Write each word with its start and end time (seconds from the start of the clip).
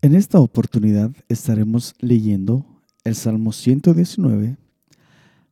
En 0.00 0.14
esta 0.14 0.38
oportunidad 0.38 1.10
estaremos 1.28 1.92
leyendo 1.98 2.64
el 3.02 3.16
Salmo 3.16 3.50
119 3.50 4.56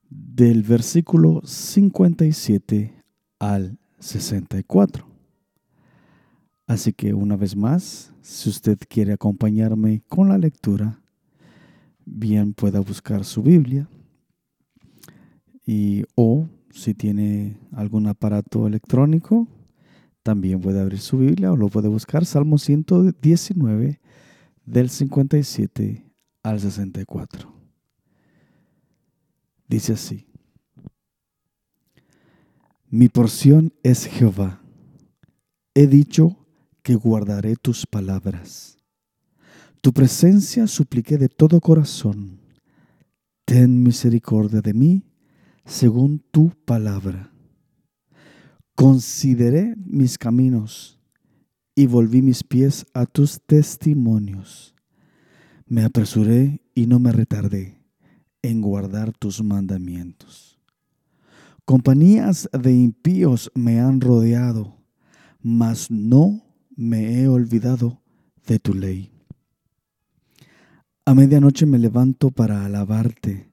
del 0.08 0.62
versículo 0.62 1.42
57 1.44 2.94
al 3.40 3.76
64. 3.98 5.04
Así 6.68 6.92
que 6.92 7.12
una 7.12 7.36
vez 7.36 7.56
más, 7.56 8.12
si 8.22 8.48
usted 8.48 8.78
quiere 8.88 9.14
acompañarme 9.14 10.02
con 10.08 10.28
la 10.28 10.38
lectura, 10.38 11.00
bien 12.04 12.54
pueda 12.54 12.78
buscar 12.78 13.24
su 13.24 13.42
Biblia 13.42 13.88
y 15.66 16.04
o 16.14 16.46
si 16.70 16.94
tiene 16.94 17.56
algún 17.72 18.06
aparato 18.06 18.68
electrónico, 18.68 19.48
también 20.22 20.60
puede 20.60 20.80
abrir 20.80 21.00
su 21.00 21.18
Biblia 21.18 21.50
o 21.50 21.56
lo 21.56 21.66
puede 21.66 21.88
buscar 21.88 22.24
Salmo 22.24 22.58
119 22.58 23.98
del 24.66 24.90
57 24.90 26.04
al 26.42 26.60
64. 26.60 27.54
Dice 29.68 29.94
así, 29.94 30.26
mi 32.88 33.08
porción 33.08 33.72
es 33.82 34.06
Jehová. 34.06 34.60
He 35.74 35.86
dicho 35.86 36.46
que 36.82 36.94
guardaré 36.94 37.56
tus 37.56 37.86
palabras. 37.86 38.78
Tu 39.80 39.92
presencia 39.92 40.66
supliqué 40.66 41.18
de 41.18 41.28
todo 41.28 41.60
corazón. 41.60 42.40
Ten 43.44 43.82
misericordia 43.82 44.60
de 44.60 44.74
mí 44.74 45.04
según 45.64 46.20
tu 46.30 46.50
palabra. 46.64 47.32
Consideré 48.74 49.74
mis 49.84 50.18
caminos 50.18 50.95
y 51.78 51.86
volví 51.86 52.22
mis 52.22 52.42
pies 52.42 52.86
a 52.94 53.04
tus 53.04 53.40
testimonios. 53.42 54.74
Me 55.66 55.84
apresuré 55.84 56.62
y 56.74 56.86
no 56.86 56.98
me 56.98 57.12
retardé 57.12 57.82
en 58.40 58.62
guardar 58.62 59.12
tus 59.12 59.42
mandamientos. 59.42 60.58
Compañías 61.66 62.48
de 62.52 62.72
impíos 62.72 63.52
me 63.54 63.78
han 63.78 64.00
rodeado, 64.00 64.78
mas 65.42 65.90
no 65.90 66.44
me 66.74 67.20
he 67.20 67.28
olvidado 67.28 68.00
de 68.46 68.58
tu 68.58 68.72
ley. 68.72 69.12
A 71.04 71.14
medianoche 71.14 71.66
me 71.66 71.78
levanto 71.78 72.30
para 72.30 72.64
alabarte 72.64 73.52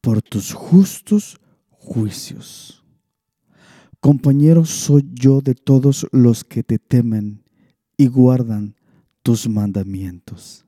por 0.00 0.22
tus 0.22 0.52
justos 0.52 1.40
juicios. 1.68 2.84
Compañero 3.98 4.64
soy 4.64 5.10
yo 5.14 5.40
de 5.40 5.54
todos 5.54 6.06
los 6.12 6.44
que 6.44 6.62
te 6.62 6.78
temen 6.78 7.45
y 7.96 8.06
guardan 8.08 8.74
tus 9.22 9.48
mandamientos. 9.48 10.64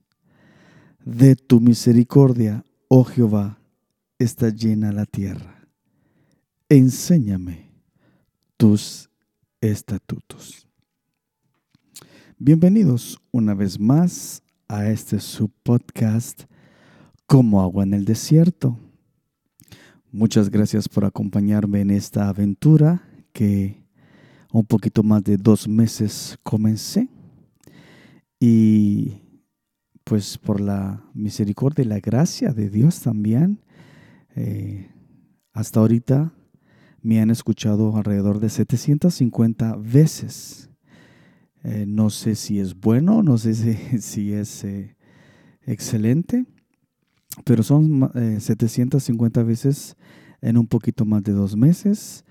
De 1.04 1.36
tu 1.36 1.60
misericordia, 1.60 2.64
oh 2.88 3.04
Jehová, 3.04 3.58
está 4.18 4.50
llena 4.50 4.92
la 4.92 5.06
tierra. 5.06 5.68
Enséñame 6.68 7.70
tus 8.56 9.08
estatutos. 9.60 10.66
Bienvenidos 12.38 13.18
una 13.30 13.54
vez 13.54 13.80
más 13.80 14.42
a 14.68 14.88
este 14.88 15.18
subpodcast 15.18 16.42
Como 17.26 17.60
agua 17.60 17.84
en 17.84 17.94
el 17.94 18.04
desierto. 18.04 18.78
Muchas 20.10 20.50
gracias 20.50 20.88
por 20.88 21.04
acompañarme 21.04 21.80
en 21.80 21.90
esta 21.90 22.28
aventura 22.28 23.02
que 23.32 23.82
un 24.52 24.64
poquito 24.64 25.02
más 25.02 25.22
de 25.24 25.36
dos 25.36 25.68
meses 25.68 26.38
comencé. 26.42 27.08
Y 28.40 29.22
pues 30.04 30.38
por 30.38 30.60
la 30.60 31.04
misericordia 31.14 31.84
y 31.84 31.88
la 31.88 32.00
gracia 32.00 32.52
de 32.52 32.70
Dios 32.70 33.00
también, 33.00 33.64
eh, 34.34 34.90
hasta 35.52 35.80
ahorita 35.80 36.32
me 37.02 37.20
han 37.20 37.30
escuchado 37.30 37.96
alrededor 37.96 38.40
de 38.40 38.48
750 38.48 39.76
veces 39.76 40.68
eh, 41.64 41.84
no 41.86 42.08
sé 42.10 42.34
si 42.34 42.60
es 42.60 42.78
bueno, 42.78 43.22
no 43.22 43.36
sé 43.36 43.54
si, 44.00 44.32
es 44.32 44.64
eh, 44.64 44.96
excelente, 45.62 46.46
pero 47.44 47.62
son 47.62 48.10
750 48.38 49.40
eh, 49.40 49.44
veces 49.44 49.96
en 50.40 50.56
un 50.56 50.66
poquito 50.66 51.04
más 51.04 51.22
de 51.22 51.32
dos 51.32 51.56
meses. 51.56 52.24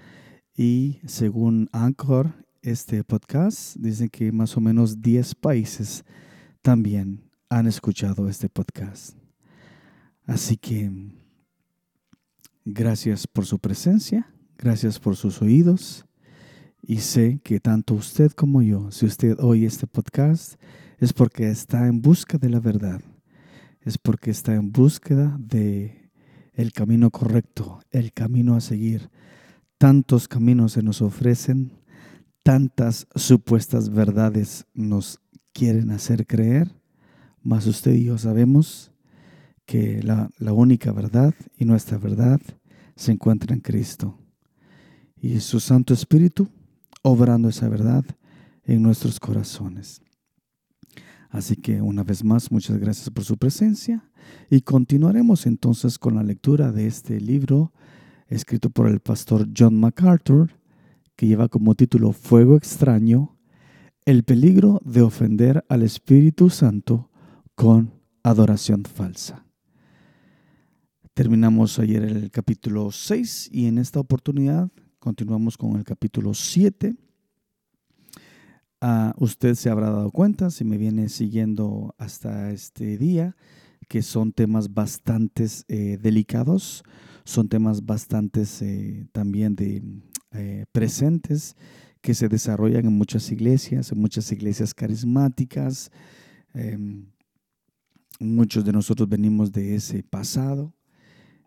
Y 0.55 0.99
según 1.05 1.69
Anchor, 1.71 2.46
este 2.69 3.01
podcast, 3.05 3.77
dice 3.77 4.09
que 4.09 4.31
más 4.33 4.57
o 4.57 4.61
menos 4.61 5.01
10 5.01 5.35
países 5.35 6.03
también 6.61 7.23
han 7.49 7.65
escuchado 7.65 8.27
este 8.27 8.49
podcast. 8.49 9.15
Así 10.25 10.57
que 10.57 10.91
gracias 12.65 13.25
por 13.25 13.45
su 13.45 13.59
presencia, 13.59 14.33
gracias 14.57 14.99
por 14.99 15.15
sus 15.15 15.41
oídos 15.41 16.05
y 16.81 16.97
sé 16.97 17.39
que 17.41 17.61
tanto 17.61 17.93
usted 17.93 18.33
como 18.33 18.61
yo, 18.61 18.91
si 18.91 19.05
usted 19.05 19.37
oye 19.39 19.65
este 19.65 19.87
podcast, 19.87 20.59
es 20.97 21.13
porque 21.13 21.49
está 21.49 21.87
en 21.87 22.01
busca 22.01 22.37
de 22.37 22.49
la 22.49 22.59
verdad. 22.59 23.01
Es 23.79 23.97
porque 23.97 24.29
está 24.29 24.53
en 24.55 24.73
búsqueda 24.73 25.37
de 25.39 26.11
el 26.51 26.73
camino 26.73 27.11
correcto, 27.11 27.79
el 27.91 28.11
camino 28.11 28.55
a 28.55 28.61
seguir. 28.61 29.09
Tantos 29.77 30.27
caminos 30.27 30.73
se 30.73 30.81
nos 30.83 31.01
ofrecen, 31.01 31.71
tantas 32.47 33.07
supuestas 33.13 33.89
verdades 33.89 34.65
nos 34.73 35.19
quieren 35.51 35.91
hacer 35.91 36.25
creer, 36.25 36.71
mas 37.43 37.67
usted 37.67 37.93
y 37.93 38.05
yo 38.05 38.17
sabemos 38.17 38.93
que 39.65 40.01
la, 40.01 40.29
la 40.37 40.53
única 40.53 40.93
verdad 40.93 41.33
y 41.57 41.65
nuestra 41.65 41.97
verdad 41.97 42.39
se 42.95 43.11
encuentra 43.11 43.53
en 43.53 43.59
Cristo. 43.59 44.17
Y 45.19 45.41
su 45.41 45.59
Santo 45.59 45.93
Espíritu 45.93 46.47
obrando 47.01 47.49
esa 47.49 47.67
verdad 47.67 48.05
en 48.63 48.81
nuestros 48.81 49.19
corazones. 49.19 50.01
Así 51.29 51.57
que 51.57 51.81
una 51.81 52.03
vez 52.03 52.23
más, 52.23 52.49
muchas 52.49 52.77
gracias 52.77 53.09
por 53.09 53.25
su 53.25 53.35
presencia 53.35 54.09
y 54.49 54.61
continuaremos 54.61 55.47
entonces 55.47 55.99
con 55.99 56.15
la 56.15 56.23
lectura 56.23 56.71
de 56.71 56.87
este 56.87 57.19
libro 57.19 57.73
escrito 58.27 58.69
por 58.69 58.87
el 58.87 59.01
pastor 59.01 59.49
John 59.53 59.77
MacArthur, 59.77 60.56
que 61.17 61.27
lleva 61.27 61.49
como 61.49 61.75
título 61.75 62.13
Fuego 62.13 62.55
extraño, 62.55 63.37
el 64.05 64.23
peligro 64.23 64.79
de 64.85 65.01
ofender 65.01 65.65
al 65.67 65.83
Espíritu 65.83 66.49
Santo 66.49 67.09
con 67.55 67.91
adoración 68.23 68.85
falsa. 68.85 69.45
Terminamos 71.13 71.77
ayer 71.79 72.03
el 72.03 72.31
capítulo 72.31 72.91
6 72.91 73.49
y 73.51 73.65
en 73.65 73.79
esta 73.79 73.99
oportunidad 73.99 74.71
Continuamos 75.07 75.57
con 75.57 75.77
el 75.77 75.85
capítulo 75.85 76.33
7. 76.33 76.93
Ah, 78.81 79.13
usted 79.17 79.55
se 79.55 79.69
habrá 79.69 79.89
dado 79.89 80.11
cuenta, 80.11 80.49
si 80.49 80.65
me 80.65 80.77
viene 80.77 81.07
siguiendo 81.07 81.95
hasta 81.97 82.51
este 82.51 82.97
día, 82.97 83.37
que 83.87 84.01
son 84.01 84.33
temas 84.33 84.73
bastante 84.73 85.47
eh, 85.69 85.97
delicados, 86.01 86.83
son 87.23 87.47
temas 87.47 87.85
bastante 87.85 88.43
eh, 88.61 89.05
también 89.13 89.55
de, 89.55 89.81
eh, 90.31 90.65
presentes 90.71 91.55
que 92.01 92.13
se 92.13 92.29
desarrollan 92.29 92.85
en 92.85 92.93
muchas 92.93 93.31
iglesias, 93.31 93.91
en 93.91 93.99
muchas 93.99 94.31
iglesias 94.31 94.73
carismáticas. 94.73 95.91
Em, 96.53 97.05
muchos 98.19 98.63
de 98.65 98.71
nosotros 98.71 99.07
venimos 99.09 99.51
de 99.51 99.75
ese 99.75 100.03
pasado. 100.03 100.73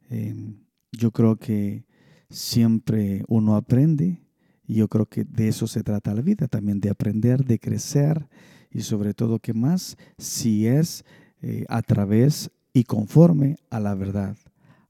Em, 0.09 0.57
yo 0.93 1.11
creo 1.13 1.37
que 1.37 1.85
siempre 2.29 3.25
uno 3.29 3.57
aprende 3.57 4.23
y 4.67 4.75
yo 4.75 4.89
creo 4.89 5.07
que 5.07 5.25
de 5.25 5.49
eso 5.49 5.67
se 5.67 5.83
trata 5.83 6.15
la 6.15 6.23
vida, 6.23 6.47
también 6.47 6.81
de 6.81 6.91
aprender, 6.91 7.45
de 7.45 7.59
crecer 7.59 8.29
y 8.71 8.83
sobre 8.83 9.15
todo 9.15 9.39
que 9.39 9.53
más 9.53 9.97
si 10.19 10.67
es 10.67 11.05
eh, 11.43 11.65
a 11.69 11.83
través 11.83 12.51
y 12.73 12.85
conforme 12.85 13.57
a 13.71 13.81
la 13.81 13.95
verdad, 13.95 14.37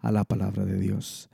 a 0.00 0.12
la 0.12 0.24
palabra 0.24 0.64
de 0.64 0.78
Dios. 0.78 1.30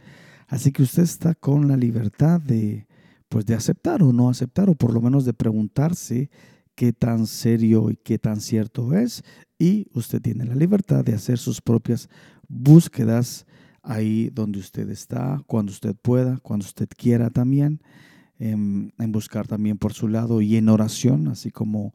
Así 0.48 0.72
que 0.72 0.82
usted 0.82 1.02
está 1.02 1.34
con 1.34 1.68
la 1.68 1.76
libertad 1.76 2.40
de 2.40 2.86
pues 3.28 3.44
de 3.44 3.54
aceptar 3.54 4.02
o 4.02 4.12
no 4.12 4.30
aceptar 4.30 4.70
o 4.70 4.74
por 4.74 4.92
lo 4.92 5.00
menos 5.00 5.24
de 5.24 5.34
preguntarse 5.34 6.30
qué 6.76 6.92
tan 6.92 7.26
serio 7.26 7.90
y 7.90 7.96
qué 7.96 8.18
tan 8.18 8.40
cierto 8.40 8.94
es 8.94 9.24
y 9.58 9.88
usted 9.94 10.20
tiene 10.22 10.44
la 10.44 10.54
libertad 10.54 11.04
de 11.04 11.14
hacer 11.14 11.38
sus 11.38 11.60
propias 11.60 12.08
búsquedas 12.48 13.46
ahí 13.82 14.30
donde 14.32 14.58
usted 14.58 14.88
está, 14.90 15.40
cuando 15.46 15.72
usted 15.72 15.94
pueda, 15.94 16.38
cuando 16.38 16.66
usted 16.66 16.88
quiera 16.96 17.30
también, 17.30 17.80
en, 18.38 18.92
buscar 19.12 19.46
también 19.46 19.78
por 19.78 19.94
su 19.94 20.08
lado 20.08 20.42
y 20.42 20.56
en 20.56 20.68
oración, 20.68 21.28
así 21.28 21.50
como 21.50 21.94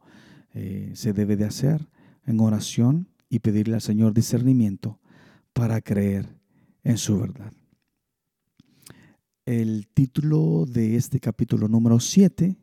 eh, 0.54 0.90
se 0.94 1.12
debe 1.12 1.36
de 1.36 1.44
hacer, 1.44 1.88
en 2.26 2.40
oración 2.40 3.08
y 3.28 3.40
pedirle 3.40 3.74
al 3.74 3.80
Señor 3.80 4.14
discernimiento 4.14 4.98
para 5.52 5.80
creer 5.80 6.36
en 6.82 6.98
su 6.98 7.20
verdad. 7.20 7.52
El 9.44 9.88
título 9.88 10.66
de 10.68 10.94
este 10.94 11.18
capítulo 11.18 11.66
número 11.66 11.98
7 11.98 12.56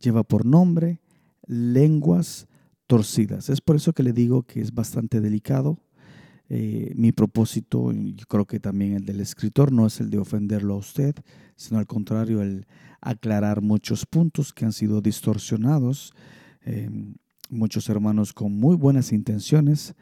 lleva 0.00 0.22
por 0.22 0.46
nombre 0.46 1.02
Lenguas 1.46 2.48
torcidas. 2.86 3.50
Es 3.50 3.60
por 3.60 3.76
eso 3.76 3.92
que 3.92 4.02
le 4.02 4.14
digo 4.14 4.44
que 4.44 4.62
es 4.62 4.72
bastante 4.72 5.20
delicado. 5.20 5.78
Eh, 6.48 6.94
mi 6.96 7.12
propósito, 7.12 7.92
yo 7.92 8.24
creo 8.26 8.46
que 8.46 8.58
también 8.58 8.94
el 8.94 9.04
del 9.04 9.20
escritor, 9.20 9.70
no 9.70 9.86
es 9.86 10.00
el 10.00 10.08
de 10.08 10.16
ofenderlo 10.16 10.72
a 10.72 10.78
usted, 10.78 11.14
sino 11.56 11.78
al 11.78 11.86
contrario, 11.86 12.40
el 12.40 12.66
aclarar 13.02 13.60
muchos 13.60 14.06
puntos 14.06 14.54
que 14.54 14.64
han 14.64 14.72
sido 14.72 15.02
distorsionados. 15.02 16.14
Eh, 16.64 16.88
muchos 17.50 17.90
hermanos 17.90 18.32
con 18.32 18.58
muy 18.58 18.76
buenas 18.76 19.12
intenciones 19.12 19.94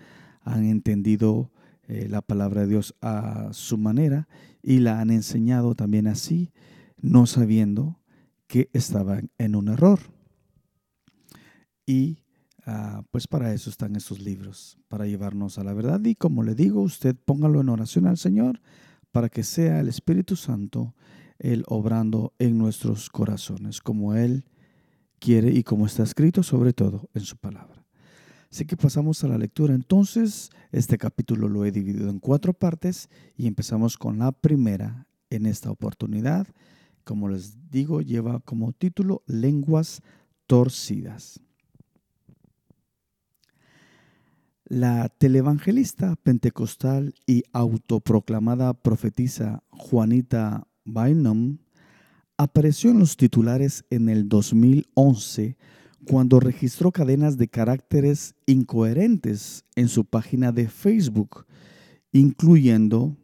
han 0.42 0.66
entendido 0.66 1.50
eh, 1.88 2.08
la 2.08 2.22
palabra 2.22 2.62
de 2.62 2.68
Dios 2.68 2.94
a 3.00 3.48
su 3.52 3.78
manera 3.78 4.28
y 4.62 4.78
la 4.78 5.00
han 5.00 5.10
enseñado 5.10 5.74
también 5.74 6.06
así, 6.06 6.52
no 7.00 7.26
sabiendo 7.26 8.00
que 8.46 8.70
estaban 8.72 9.30
en 9.38 9.56
un 9.56 9.68
error. 9.68 10.00
Y 11.86 12.18
ah, 12.66 13.02
pues 13.10 13.26
para 13.26 13.52
eso 13.52 13.68
están 13.68 13.96
estos 13.96 14.20
libros, 14.20 14.78
para 14.88 15.06
llevarnos 15.06 15.58
a 15.58 15.64
la 15.64 15.74
verdad. 15.74 16.02
Y 16.04 16.14
como 16.14 16.42
le 16.42 16.54
digo, 16.54 16.80
usted 16.80 17.14
póngalo 17.24 17.60
en 17.60 17.68
oración 17.68 18.06
al 18.06 18.16
Señor 18.16 18.60
para 19.12 19.28
que 19.28 19.44
sea 19.44 19.80
el 19.80 19.88
Espíritu 19.88 20.36
Santo 20.36 20.94
el 21.38 21.64
obrando 21.66 22.32
en 22.38 22.56
nuestros 22.56 23.10
corazones, 23.10 23.80
como 23.80 24.14
Él 24.14 24.46
quiere 25.18 25.50
y 25.52 25.62
como 25.62 25.86
está 25.86 26.02
escrito 26.02 26.42
sobre 26.42 26.72
todo 26.72 27.08
en 27.12 27.22
su 27.22 27.36
palabra. 27.36 27.83
Así 28.54 28.66
que 28.66 28.76
pasamos 28.76 29.24
a 29.24 29.26
la 29.26 29.36
lectura. 29.36 29.74
Entonces, 29.74 30.52
este 30.70 30.96
capítulo 30.96 31.48
lo 31.48 31.64
he 31.64 31.72
dividido 31.72 32.08
en 32.08 32.20
cuatro 32.20 32.52
partes 32.52 33.08
y 33.36 33.48
empezamos 33.48 33.98
con 33.98 34.20
la 34.20 34.30
primera 34.30 35.08
en 35.28 35.46
esta 35.46 35.72
oportunidad. 35.72 36.46
Como 37.02 37.28
les 37.28 37.68
digo, 37.72 38.00
lleva 38.00 38.38
como 38.38 38.70
título 38.70 39.24
Lenguas 39.26 40.02
torcidas. 40.46 41.40
La 44.66 45.08
televangelista 45.08 46.14
pentecostal 46.14 47.12
y 47.26 47.42
autoproclamada 47.52 48.72
profetisa 48.72 49.64
Juanita 49.70 50.68
Bynum 50.84 51.58
apareció 52.36 52.92
en 52.92 53.00
los 53.00 53.16
titulares 53.16 53.84
en 53.90 54.08
el 54.08 54.28
2011 54.28 55.56
cuando 56.04 56.40
registró 56.40 56.92
cadenas 56.92 57.36
de 57.36 57.48
caracteres 57.48 58.34
incoherentes 58.46 59.64
en 59.74 59.88
su 59.88 60.04
página 60.04 60.52
de 60.52 60.68
Facebook, 60.68 61.46
incluyendo, 62.12 63.16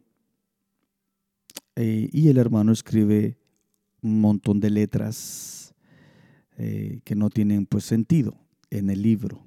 eh, 1.75 2.09
y 2.11 2.27
el 2.29 2.37
hermano 2.37 2.71
escribe 2.71 3.37
un 4.01 4.19
montón 4.19 4.59
de 4.59 4.69
letras 4.69 5.73
eh, 6.57 7.01
que 7.03 7.15
no 7.15 7.29
tienen 7.29 7.65
pues 7.65 7.85
sentido 7.85 8.35
en 8.69 8.89
el 8.89 9.01
libro. 9.01 9.45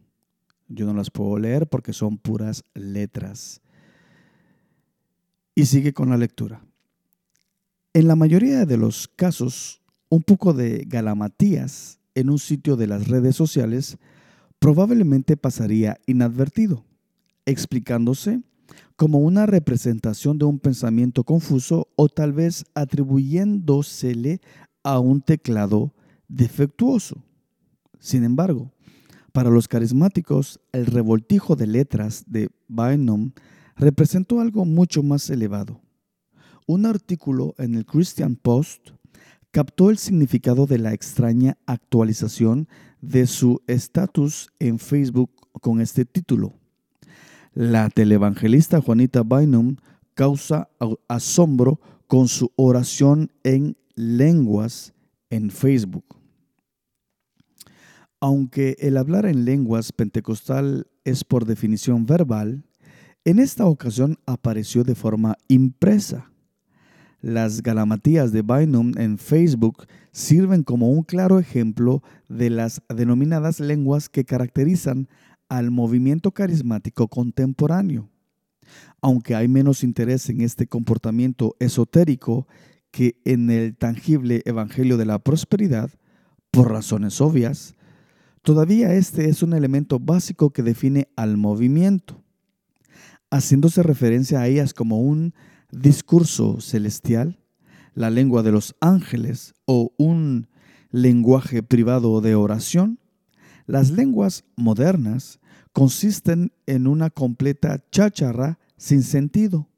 Yo 0.69 0.87
no 0.87 0.95
las 0.95 1.11
puedo 1.11 1.39
leer 1.39 1.69
porque 1.69 1.93
son 1.93 2.19
puras 2.19 2.65
letras. 2.75 3.61
Y 5.55 5.67
sigue 5.67 5.93
con 5.93 6.11
la 6.11 6.17
lectura. 6.17 6.65
En 7.93 8.09
la 8.09 8.17
mayoría 8.17 8.65
de 8.65 8.77
los 8.77 9.07
casos, 9.07 9.81
un 10.09 10.23
poco 10.23 10.53
de 10.53 10.85
galamatías 10.87 12.01
en 12.15 12.31
un 12.31 12.39
sitio 12.39 12.77
de 12.77 12.87
las 12.87 13.09
redes 13.09 13.37
sociales 13.37 13.99
probablemente 14.59 15.37
pasaría 15.37 15.99
inadvertido, 16.07 16.85
explicándose 17.45 18.41
como 18.97 19.19
una 19.19 19.47
representación 19.47 20.39
de 20.39 20.47
un 20.47 20.59
pensamiento 20.59 21.25
confuso 21.25 21.89
o 21.97 22.09
tal 22.09 22.33
vez 22.33 22.65
atribuyéndosele 22.75 24.41
a 24.83 25.01
un 25.01 25.21
teclado 25.21 25.95
defectuoso. 26.29 27.23
Sin 27.99 28.25
embargo, 28.25 28.73
para 29.33 29.51
los 29.51 29.67
carismáticos, 29.67 30.61
el 30.73 30.87
revoltijo 30.87 31.57
de 31.57 31.67
letras 31.67 32.25
de 32.27 32.51
Bynum 32.69 33.33
representó 33.77 34.41
algo 34.41 34.65
mucho 34.65 35.03
más 35.03 35.29
elevado. 35.29 35.81
Un 36.67 36.87
artículo 36.87 37.55
en 37.59 37.75
el 37.75 37.85
Christian 37.85 38.37
Post 38.37 38.91
captó 39.55 39.91
el 39.91 39.99
significado 39.99 40.67
de 40.67 40.79
la 40.79 40.93
extraña 40.93 41.57
actualización 41.65 42.69
de 43.01 43.29
su 43.29 43.63
estatus 43.69 44.49
en 44.59 44.81
Facebook 44.81 45.31
con 45.61 45.81
este 45.81 46.05
título. 46.05 46.55
La 47.53 47.89
televangelista 47.89 48.81
Juanita 48.81 49.23
Bynum 49.23 49.77
causa 50.15 50.71
asombro 51.07 51.81
con 52.09 52.27
su 52.27 52.51
oración 52.57 53.31
en 53.45 53.77
lenguas 53.95 54.93
en 55.31 55.51
Facebook. 55.51 56.17
Aunque 58.19 58.77
el 58.81 58.97
hablar 58.97 59.25
en 59.25 59.45
lenguas 59.45 59.93
pentecostal 59.93 60.89
es 61.05 61.23
por 61.23 61.45
definición 61.45 62.07
verbal, 62.07 62.65
en 63.25 63.39
esta 63.39 63.67
ocasión 63.67 64.19
apareció 64.27 64.83
de 64.83 64.97
forma 64.97 65.37
impresa. 65.47 66.34
Las 67.25 67.63
galamatías 67.63 68.33
de 68.33 68.43
Bynum 68.43 68.93
en 68.99 69.17
Facebook 69.17 69.87
sirven 70.13 70.63
como 70.63 70.91
un 70.91 71.05
claro 71.05 71.39
ejemplo 71.39 72.03
de 72.29 72.51
las 72.51 72.83
denominadas 72.95 73.61
lenguas 73.61 74.11
que 74.11 74.27
caracterizan 74.27 75.09
al 75.49 75.71
movimiento 75.71 76.33
carismático 76.33 77.09
contemporáneo. 77.09 78.11
Aunque 79.01 79.35
hay 79.35 79.49
menos 79.49 79.85
interés 79.85 80.29
en 80.29 80.43
este 80.43 80.67
comportamiento 80.67 81.57
esotérico 81.61 82.47
que 82.91 83.17
en 83.25 83.49
el 83.49 83.75
tangible 83.75 84.43
Evangelio 84.45 84.99
de 84.99 85.07
la 85.07 85.19
Prosperidad, 85.19 85.89
por 86.51 86.71
razones 86.71 87.23
obvias, 87.23 87.75
todavía 88.43 88.93
este 88.93 89.31
es 89.31 89.43
un 89.43 89.55
elemento 89.55 89.99
básico 89.99 90.51
que 90.51 90.63
define 90.63 91.09
al 91.17 91.39
movimiento, 91.39 92.23
haciéndose 93.31 93.83
referencia 93.83 94.43
a 94.43 94.47
ellas 94.47 94.75
como 94.75 95.01
un 95.01 95.33
discurso 95.81 96.61
celestial, 96.61 97.39
la 97.95 98.11
lengua 98.11 98.43
de 98.43 98.53
los 98.53 98.75
ángeles 98.81 99.55
o 99.67 99.93
un 99.97 100.49
lenguaje 100.91 101.63
privado 101.63 102.21
de 102.21 102.35
oración, 102.35 102.99
las 103.67 103.91
lenguas 103.91 104.45
modernas 104.57 105.41
consisten 105.73 106.53
en 106.67 106.87
una 106.87 107.11
completa 107.11 107.83
cháchara 107.91 108.59
sin 108.77 109.03
sentido, 109.03 109.69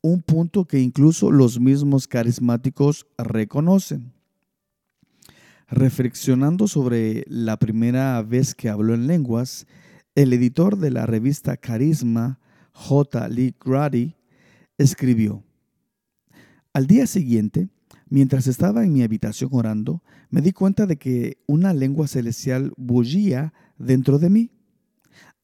un 0.00 0.22
punto 0.22 0.66
que 0.66 0.80
incluso 0.80 1.30
los 1.30 1.60
mismos 1.60 2.06
carismáticos 2.06 3.06
reconocen. 3.18 4.12
Reflexionando 5.68 6.68
sobre 6.68 7.24
la 7.26 7.58
primera 7.58 8.22
vez 8.22 8.54
que 8.54 8.68
habló 8.68 8.94
en 8.94 9.06
lenguas, 9.06 9.66
el 10.14 10.32
editor 10.32 10.78
de 10.78 10.90
la 10.90 11.06
revista 11.06 11.56
Carisma, 11.56 12.38
J. 12.72 13.28
Lee 13.28 13.54
Grady, 13.58 14.14
escribió, 14.78 15.44
al 16.72 16.88
día 16.88 17.06
siguiente, 17.06 17.68
mientras 18.08 18.48
estaba 18.48 18.84
en 18.84 18.92
mi 18.92 19.02
habitación 19.04 19.50
orando, 19.52 20.02
me 20.30 20.40
di 20.40 20.52
cuenta 20.52 20.86
de 20.86 20.96
que 20.96 21.38
una 21.46 21.72
lengua 21.72 22.08
celestial 22.08 22.72
bullía 22.76 23.52
dentro 23.78 24.18
de 24.18 24.30
mí. 24.30 24.50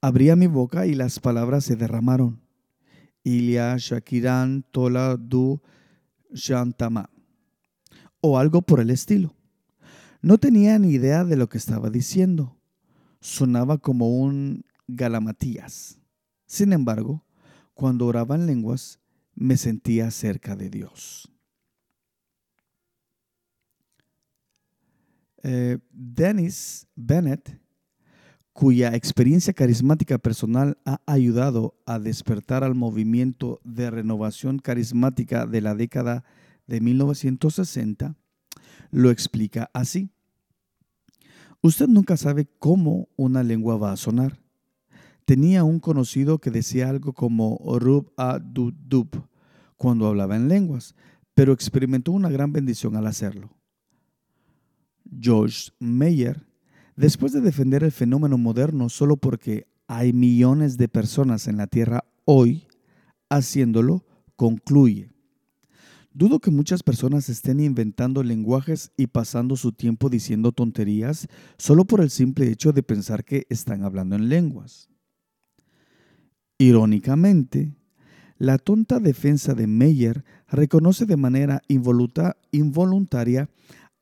Abría 0.01 0.35
mi 0.35 0.49
boca 0.49 0.87
y 0.87 0.95
las 0.95 1.21
palabras 1.21 1.65
se 1.65 1.77
derramaron. 1.77 2.41
Ilia 3.23 3.77
Shakiran 3.77 4.65
Tola 4.73 5.17
Du 5.17 5.61
Shantama. 6.33 7.11
O 8.21 8.39
algo 8.39 8.63
por 8.63 8.81
el 8.81 8.91
estilo. 8.91 9.35
No 10.23 10.39
tenía 10.39 10.79
ni 10.79 10.91
idea 10.91 11.25
de 11.25 11.37
lo 11.37 11.49
que 11.49 11.59
estaba 11.59 11.91
diciendo. 11.91 12.57
Sonaba 13.21 13.79
como 13.79 14.19
un 14.19 14.65
galamatías. 14.89 16.01
Sin 16.47 16.73
embargo, 16.73 17.25
cuando 17.75 18.07
oraba 18.07 18.35
en 18.35 18.47
lenguas, 18.47 19.00
me 19.35 19.57
sentía 19.57 20.11
cerca 20.11 20.57
de 20.57 20.71
Dios. 20.71 21.31
Eh, 25.43 25.79
Dennis 25.91 26.87
Bennett, 26.95 27.59
cuya 28.53 28.95
experiencia 28.95 29.55
carismática 29.55 30.19
personal 30.19 30.77
ha 30.85 31.01
ayudado 31.07 31.81
a 31.87 31.99
despertar 31.99 32.63
al 32.63 32.75
movimiento 32.75 33.61
de 33.65 33.91
renovación 33.91 34.59
carismática 34.59 35.47
de 35.47 35.61
la 35.63 35.75
década 35.75 36.25
de 36.67 36.81
1960, 36.81 38.17
lo 38.91 39.11
explica 39.11 39.71
así. 39.73 40.11
Usted 41.63 41.89
nunca 41.89 42.17
sabe 42.17 42.47
cómo 42.59 43.09
una 43.17 43.43
lengua 43.43 43.77
va 43.77 43.93
a 43.93 43.97
sonar. 43.97 44.39
Tenía 45.31 45.63
un 45.63 45.79
conocido 45.79 46.41
que 46.41 46.51
decía 46.51 46.89
algo 46.89 47.13
como 47.13 47.57
rub 47.79 48.13
a 48.17 48.41
dub 48.41 48.75
dub 48.77 49.29
cuando 49.77 50.09
hablaba 50.09 50.35
en 50.35 50.49
lenguas, 50.49 50.97
pero 51.35 51.53
experimentó 51.53 52.11
una 52.11 52.29
gran 52.29 52.53
bendición 52.53 52.97
al 52.97 53.07
hacerlo. 53.07 53.57
George 55.21 55.71
Meyer, 55.79 56.49
después 56.97 57.31
de 57.33 57.41
defender 57.41 57.85
el 57.85 57.93
fenómeno 57.93 58.39
moderno 58.39 58.89
solo 58.89 59.19
porque 59.19 59.69
hay 59.87 60.13
millones 60.13 60.77
de 60.77 60.89
personas 60.89 61.47
en 61.47 61.59
la 61.59 61.69
Tierra 61.69 62.05
hoy 62.25 62.67
haciéndolo, 63.29 64.05
concluye. 64.35 65.13
Dudo 66.13 66.41
que 66.41 66.51
muchas 66.51 66.83
personas 66.83 67.29
estén 67.29 67.61
inventando 67.61 68.25
lenguajes 68.25 68.91
y 68.97 69.07
pasando 69.07 69.55
su 69.55 69.71
tiempo 69.71 70.09
diciendo 70.09 70.51
tonterías 70.51 71.29
solo 71.57 71.85
por 71.85 72.01
el 72.01 72.11
simple 72.11 72.51
hecho 72.51 72.73
de 72.73 72.83
pensar 72.83 73.25
que 73.25 73.47
están 73.49 73.85
hablando 73.85 74.17
en 74.17 74.29
lenguas. 74.29 74.89
Irónicamente, 76.61 77.75
la 78.37 78.59
tonta 78.59 79.00
defensa 79.00 79.55
de 79.55 79.67
Meyer 79.67 80.26
reconoce 80.47 81.07
de 81.07 81.17
manera 81.17 81.62
involuntaria 81.69 83.49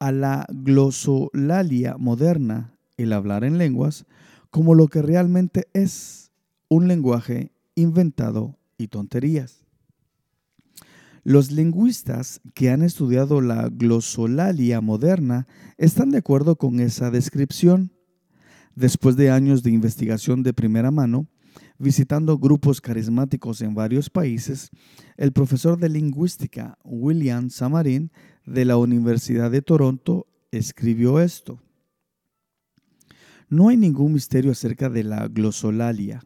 a 0.00 0.11
la 0.11 0.45
glosolalia 0.49 1.97
moderna, 1.99 2.77
el 2.97 3.12
hablar 3.12 3.45
en 3.45 3.59
lenguas, 3.59 4.07
como 4.50 4.75
lo 4.75 4.88
que 4.88 5.03
realmente 5.03 5.69
es 5.73 6.33
un 6.69 6.88
lenguaje 6.88 7.53
inventado 7.77 8.59
y 8.77 8.88
tonterías. 8.88 9.65
Los 11.23 11.53
lingüistas 11.53 12.41
que 12.55 12.71
han 12.71 12.83
estudiado 12.83 13.41
la 13.41 13.69
glosolalia 13.69 14.81
moderna 14.81 15.47
están 15.77 16.11
de 16.11 16.19
acuerdo 16.19 16.57
con 16.57 16.81
esa 16.81 17.12
descripción. 17.12 17.93
Después 18.75 19.15
de 19.15 19.31
años 19.31 19.62
de 19.62 19.71
investigación 19.71 20.43
de 20.43 20.53
primera 20.53 20.91
mano, 20.91 21.29
visitando 21.79 22.38
grupos 22.38 22.81
carismáticos 22.81 23.61
en 23.62 23.75
varios 23.75 24.11
países, 24.11 24.71
el 25.17 25.33
profesor 25.33 25.79
de 25.79 25.88
lingüística 25.88 26.79
William 26.85 27.50
Samarin 27.50 28.11
de 28.45 28.65
la 28.65 28.77
Universidad 28.77 29.50
de 29.50 29.62
Toronto 29.62 30.27
escribió 30.50 31.21
esto. 31.21 31.61
No 33.49 33.69
hay 33.69 33.77
ningún 33.77 34.12
misterio 34.12 34.53
acerca 34.53 34.91
de 34.91 35.05
la 35.05 35.29
glosolalia. 35.29 36.23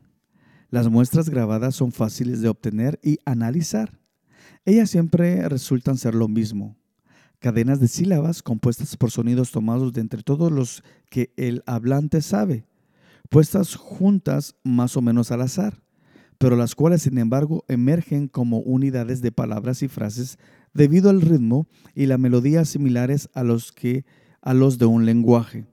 Las 0.71 0.89
muestras 0.89 1.29
grabadas 1.29 1.75
son 1.75 1.93
fáciles 1.93 2.41
de 2.41 2.49
obtener 2.49 2.99
y 3.03 3.19
analizar. 3.25 4.01
Ellas 4.65 4.91
siempre 4.91 5.49
resultan 5.49 5.99
ser 5.99 6.15
lo 6.15 6.29
mismo, 6.29 6.77
cadenas 7.39 7.81
de 7.81 7.89
sílabas 7.89 8.43
compuestas 8.43 8.97
por 8.97 9.11
sonidos 9.11 9.51
tomados 9.51 9.93
de 9.93 10.01
entre 10.01 10.23
todos 10.23 10.51
los 10.51 10.83
que 11.11 11.33
el 11.37 11.63
hablante 11.67 12.23
sabe, 12.23 12.65
puestas 13.33 13.77
juntas 13.77 14.57
más 14.63 14.95
o 14.99 15.01
menos 15.01 15.33
al 15.33 15.41
azar, 15.41 15.83
pero 16.37 16.55
las 16.55 16.75
cuales 16.75 17.01
sin 17.01 17.17
embargo 17.17 17.65
emergen 17.67 18.29
como 18.29 18.59
unidades 18.59 19.23
de 19.23 19.33
palabras 19.33 19.83
y 19.83 19.89
frases 19.89 20.39
debido 20.75 21.09
al 21.09 21.23
ritmo 21.23 21.67
y 21.95 22.05
la 22.05 22.19
melodía 22.19 22.67
similares 22.67 23.31
a 23.33 23.43
los 23.43 23.73
que 23.73 24.05
a 24.43 24.53
los 24.53 24.77
de 24.77 24.85
un 24.85 25.07
lenguaje. 25.07 25.65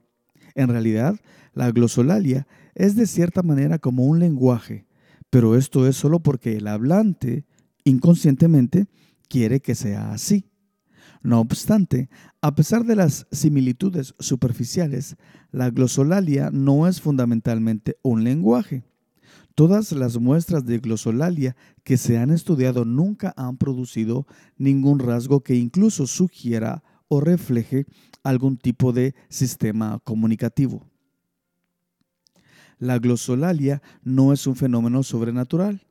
En 0.56 0.70
realidad, 0.70 1.20
la 1.54 1.70
glosolalia 1.72 2.48
es 2.76 2.96
de 2.96 3.06
cierta 3.06 3.44
manera 3.44 3.78
como 3.78 4.06
un 4.06 4.20
lenguaje, 4.20 4.86
pero 5.30 5.58
esto 5.58 5.86
es 5.86 5.98
solo 5.98 6.22
porque 6.22 6.56
el 6.56 6.68
hablante 6.68 7.46
inconscientemente 7.84 8.88
quiere 9.28 9.60
que 9.60 9.76
sea 9.76 10.14
así. 10.14 10.46
No 11.22 11.42
obstante, 11.42 12.10
a 12.42 12.56
pesar 12.56 12.86
de 12.86 12.96
las 12.96 13.28
similitudes 13.32 14.16
superficiales, 14.20 15.18
la 15.52 15.70
glosolalia 15.70 16.50
no 16.52 16.88
es 16.88 17.02
fundamentalmente 17.02 17.98
un 18.02 18.24
lenguaje. 18.24 18.84
Todas 19.56 19.92
las 19.92 20.18
muestras 20.18 20.66
de 20.66 20.80
glosolalia 20.80 21.56
que 21.84 21.98
se 21.98 22.18
han 22.18 22.30
estudiado 22.30 22.86
nunca 22.86 23.34
han 23.36 23.58
producido 23.58 24.26
ningún 24.58 25.00
rasgo 25.00 25.42
que 25.42 25.56
incluso 25.56 26.08
sugiera 26.08 26.84
o 27.08 27.20
refleje 27.20 27.86
algún 28.24 28.58
tipo 28.58 28.94
de 28.94 29.16
sistema 29.28 30.00
comunicativo. 30.04 30.86
La 32.78 33.00
glosolalia 33.00 33.82
no 34.04 34.32
es 34.32 34.48
un 34.48 34.56
fenómeno 34.56 35.04
sobrenatural. 35.04 35.82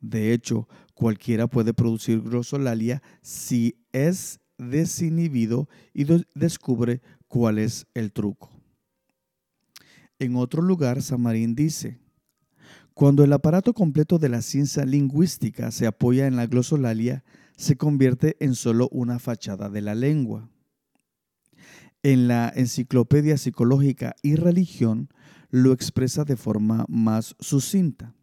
De 0.00 0.34
hecho, 0.34 0.68
cualquiera 0.92 1.46
puede 1.46 1.72
producir 1.72 2.20
glosolalia 2.20 3.02
si 3.22 3.76
es 3.92 4.40
desinhibido 4.58 5.68
y 5.94 6.04
descubre 6.34 7.00
cuál 7.28 7.58
es 7.58 7.86
el 7.94 8.12
truco. 8.12 8.53
En 10.18 10.36
otro 10.36 10.62
lugar, 10.62 11.02
Samarín 11.02 11.54
dice, 11.54 11.98
cuando 12.94 13.24
el 13.24 13.32
aparato 13.32 13.74
completo 13.74 14.18
de 14.18 14.28
la 14.28 14.40
ciencia 14.40 14.84
lingüística 14.84 15.72
se 15.72 15.86
apoya 15.86 16.26
en 16.26 16.36
la 16.36 16.46
glosolalia, 16.46 17.24
se 17.56 17.76
convierte 17.76 18.36
en 18.38 18.54
solo 18.54 18.88
una 18.92 19.18
fachada 19.18 19.68
de 19.68 19.80
la 19.80 19.94
lengua. 19.94 20.48
En 22.04 22.28
la 22.28 22.52
Enciclopedia 22.54 23.36
Psicológica 23.36 24.14
y 24.22 24.36
Religión 24.36 25.08
lo 25.50 25.72
expresa 25.72 26.24
de 26.24 26.36
forma 26.36 26.84
más 26.88 27.34
sucinta. 27.40 28.14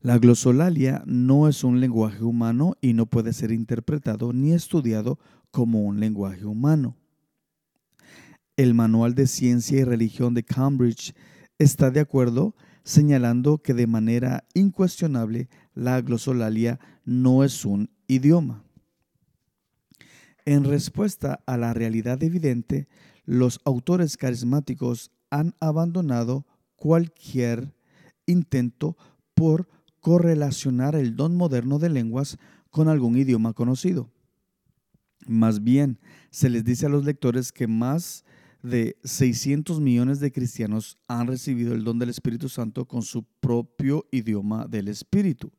La 0.00 0.18
glosolalia 0.18 1.02
no 1.06 1.46
es 1.46 1.62
un 1.62 1.78
lenguaje 1.80 2.24
humano 2.24 2.74
y 2.80 2.94
no 2.94 3.06
puede 3.06 3.32
ser 3.32 3.52
interpretado 3.52 4.32
ni 4.32 4.52
estudiado 4.52 5.18
como 5.50 5.82
un 5.82 6.00
lenguaje 6.00 6.46
humano. 6.46 6.96
El 8.60 8.74
Manual 8.74 9.14
de 9.14 9.26
Ciencia 9.26 9.80
y 9.80 9.84
Religión 9.84 10.34
de 10.34 10.42
Cambridge 10.42 11.14
está 11.58 11.90
de 11.90 12.00
acuerdo 12.00 12.54
señalando 12.84 13.56
que 13.56 13.72
de 13.72 13.86
manera 13.86 14.44
incuestionable 14.52 15.48
la 15.72 15.98
glosolalia 16.02 16.78
no 17.06 17.42
es 17.42 17.64
un 17.64 17.88
idioma. 18.06 18.62
En 20.44 20.64
respuesta 20.64 21.42
a 21.46 21.56
la 21.56 21.72
realidad 21.72 22.22
evidente, 22.22 22.86
los 23.24 23.62
autores 23.64 24.18
carismáticos 24.18 25.10
han 25.30 25.54
abandonado 25.58 26.44
cualquier 26.76 27.72
intento 28.26 28.98
por 29.32 29.70
correlacionar 30.00 30.96
el 30.96 31.16
don 31.16 31.34
moderno 31.34 31.78
de 31.78 31.88
lenguas 31.88 32.36
con 32.68 32.88
algún 32.88 33.16
idioma 33.16 33.54
conocido. 33.54 34.10
Más 35.26 35.62
bien, 35.64 35.98
se 36.30 36.50
les 36.50 36.62
dice 36.62 36.84
a 36.84 36.90
los 36.90 37.06
lectores 37.06 37.52
que 37.52 37.66
más 37.66 38.26
de 38.62 38.96
600 39.04 39.80
millones 39.80 40.20
de 40.20 40.32
cristianos 40.32 40.98
han 41.08 41.26
recibido 41.26 41.74
el 41.74 41.84
don 41.84 41.98
del 41.98 42.10
Espíritu 42.10 42.48
Santo 42.48 42.86
con 42.86 43.02
su 43.02 43.24
propio 43.40 44.06
idioma 44.10 44.66
del 44.66 44.88
Espíritu. 44.88 45.50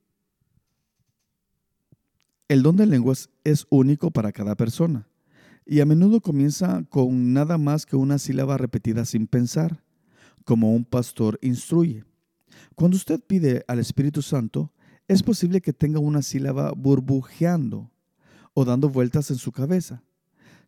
El 2.48 2.64
don 2.64 2.76
de 2.76 2.86
lenguas 2.86 3.30
es 3.44 3.66
único 3.70 4.12
para 4.12 4.32
cada 4.32 4.56
persona 4.56 5.08
y 5.66 5.80
a 5.80 5.86
menudo 5.86 6.22
comienza 6.22 6.84
con 6.90 7.34
nada 7.34 7.58
más 7.58 7.86
que 7.86 7.96
una 7.96 8.18
sílaba 8.18 8.58
repetida 8.58 9.06
sin 9.06 9.28
pensar, 9.28 9.84
como 10.44 10.74
un 10.74 10.84
pastor 10.84 11.40
instruye. 11.42 12.04
Cuando 12.76 12.98
usted 12.98 13.20
pide 13.22 13.64
al 13.68 13.80
Espíritu 13.80 14.22
Santo, 14.22 14.74
es 15.08 15.24
posible 15.24 15.62
que 15.62 15.74
tenga 15.74 16.00
una 16.00 16.22
sílaba 16.22 16.72
burbujeando 16.72 17.92
o 18.54 18.66
dando 18.66 18.90
vueltas 18.90 19.32
en 19.32 19.38
su 19.38 19.52
cabeza. 19.52 20.04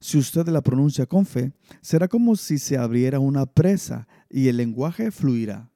Si 0.03 0.17
usted 0.17 0.49
la 0.49 0.59
pronuncia 0.59 1.05
con 1.05 1.25
fe, 1.25 1.53
será 1.79 2.09
como 2.09 2.35
si 2.35 2.57
se 2.57 2.77
abriera 2.77 3.19
una 3.19 3.45
presa 3.45 4.05
y 4.29 4.49
el 4.49 4.57
lenguaje 4.57 5.11
fluirá. 5.11 5.71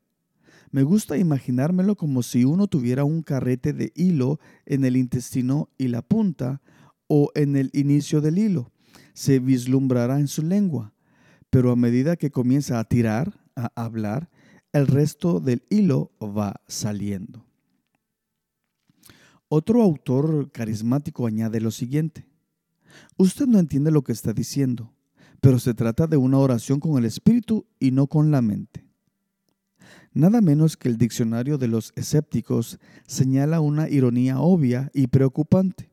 Me 0.69 0.83
gusta 0.83 1.17
imaginármelo 1.17 1.95
como 1.95 2.21
si 2.23 2.43
uno 2.43 2.67
tuviera 2.67 3.05
un 3.05 3.23
carrete 3.23 3.71
de 3.71 3.93
hilo 3.95 4.41
en 4.65 4.83
el 4.83 4.97
intestino 4.97 5.69
y 5.77 5.87
la 5.87 6.01
punta 6.01 6.61
o 7.07 7.31
en 7.35 7.55
el 7.55 7.69
inicio 7.71 8.19
del 8.19 8.37
hilo. 8.37 8.73
Se 9.13 9.39
vislumbrará 9.39 10.19
en 10.19 10.27
su 10.27 10.43
lengua, 10.43 10.93
pero 11.49 11.71
a 11.71 11.77
medida 11.77 12.17
que 12.17 12.29
comienza 12.29 12.79
a 12.79 12.83
tirar, 12.83 13.39
a 13.55 13.71
hablar, 13.81 14.29
el 14.73 14.87
resto 14.87 15.39
del 15.39 15.63
hilo 15.69 16.11
va 16.19 16.59
saliendo. 16.67 17.45
Otro 19.47 19.81
autor 19.81 20.51
carismático 20.51 21.25
añade 21.25 21.61
lo 21.61 21.71
siguiente. 21.71 22.27
Usted 23.17 23.47
no 23.47 23.59
entiende 23.59 23.91
lo 23.91 24.03
que 24.03 24.11
está 24.11 24.33
diciendo, 24.33 24.93
pero 25.41 25.59
se 25.59 25.73
trata 25.73 26.07
de 26.07 26.17
una 26.17 26.37
oración 26.37 26.79
con 26.79 26.97
el 26.97 27.05
espíritu 27.05 27.65
y 27.79 27.91
no 27.91 28.07
con 28.07 28.31
la 28.31 28.41
mente. 28.41 28.87
Nada 30.13 30.41
menos 30.41 30.77
que 30.77 30.89
el 30.89 30.97
diccionario 30.97 31.57
de 31.57 31.67
los 31.67 31.93
escépticos 31.95 32.79
señala 33.05 33.61
una 33.61 33.89
ironía 33.89 34.39
obvia 34.39 34.89
y 34.93 35.07
preocupante. 35.07 35.91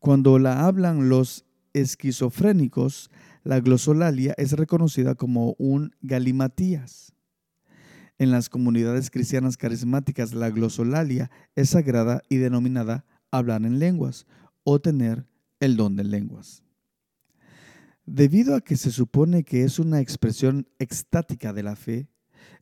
Cuando 0.00 0.38
la 0.38 0.66
hablan 0.66 1.08
los 1.08 1.44
esquizofrénicos, 1.72 3.10
la 3.44 3.60
glosolalia 3.60 4.34
es 4.36 4.52
reconocida 4.52 5.14
como 5.14 5.54
un 5.58 5.94
galimatías. 6.00 7.14
En 8.18 8.30
las 8.30 8.48
comunidades 8.48 9.10
cristianas 9.10 9.56
carismáticas, 9.56 10.34
la 10.34 10.50
glosolalia 10.50 11.30
es 11.54 11.70
sagrada 11.70 12.22
y 12.28 12.36
denominada 12.36 13.04
hablar 13.30 13.62
en 13.64 13.78
lenguas 13.78 14.26
o 14.64 14.80
tener 14.80 15.26
el 15.60 15.76
don 15.76 15.94
de 15.96 16.04
lenguas. 16.04 16.64
Debido 18.06 18.56
a 18.56 18.60
que 18.60 18.76
se 18.76 18.90
supone 18.90 19.44
que 19.44 19.62
es 19.62 19.78
una 19.78 20.00
expresión 20.00 20.66
extática 20.78 21.52
de 21.52 21.62
la 21.62 21.76
fe, 21.76 22.08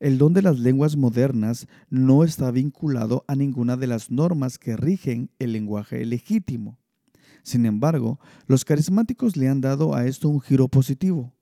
el 0.00 0.18
don 0.18 0.32
de 0.32 0.42
las 0.42 0.58
lenguas 0.58 0.96
modernas 0.96 1.66
no 1.88 2.24
está 2.24 2.50
vinculado 2.50 3.24
a 3.28 3.34
ninguna 3.34 3.76
de 3.76 3.86
las 3.86 4.10
normas 4.10 4.58
que 4.58 4.76
rigen 4.76 5.30
el 5.38 5.52
lenguaje 5.52 6.04
legítimo. 6.04 6.78
Sin 7.42 7.66
embargo, 7.66 8.20
los 8.46 8.64
carismáticos 8.64 9.36
le 9.36 9.48
han 9.48 9.60
dado 9.60 9.94
a 9.94 10.06
esto 10.06 10.28
un 10.28 10.40
giro 10.40 10.68
positivo. 10.68 11.32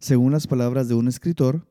Según 0.00 0.32
las 0.32 0.46
palabras 0.46 0.88
de 0.88 0.94
un 0.94 1.06
escritor, 1.06 1.66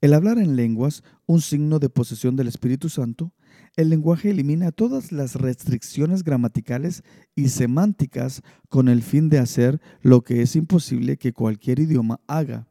el 0.00 0.12
hablar 0.12 0.38
en 0.38 0.56
lenguas, 0.56 1.02
un 1.26 1.40
signo 1.40 1.78
de 1.78 1.88
posesión 1.88 2.36
del 2.36 2.48
Espíritu 2.48 2.88
Santo, 2.88 3.32
el 3.76 3.90
lenguaje 3.90 4.30
elimina 4.30 4.70
todas 4.70 5.10
las 5.10 5.34
restricciones 5.34 6.22
gramaticales 6.22 7.02
y 7.34 7.48
semánticas 7.48 8.42
con 8.68 8.88
el 8.88 9.02
fin 9.02 9.28
de 9.28 9.38
hacer 9.38 9.80
lo 10.00 10.22
que 10.22 10.42
es 10.42 10.54
imposible 10.54 11.16
que 11.16 11.32
cualquier 11.32 11.80
idioma 11.80 12.20
haga, 12.26 12.68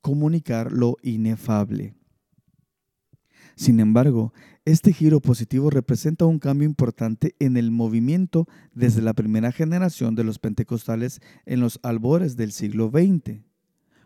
comunicar 0.00 0.72
lo 0.72 0.96
inefable. 1.02 1.94
Sin 3.56 3.80
embargo, 3.80 4.32
este 4.64 4.92
giro 4.92 5.20
positivo 5.20 5.70
representa 5.70 6.24
un 6.24 6.38
cambio 6.38 6.66
importante 6.66 7.34
en 7.38 7.56
el 7.56 7.70
movimiento 7.70 8.46
desde 8.74 9.02
la 9.02 9.12
primera 9.12 9.52
generación 9.52 10.14
de 10.14 10.24
los 10.24 10.38
pentecostales 10.38 11.20
en 11.46 11.60
los 11.60 11.78
albores 11.82 12.36
del 12.36 12.52
siglo 12.52 12.90
XX. 12.90 13.40